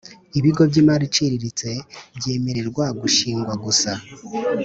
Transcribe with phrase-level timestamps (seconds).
[0.39, 1.69] Ibigo by imari iciriritse
[2.17, 3.91] byemererwa gushingwa gusa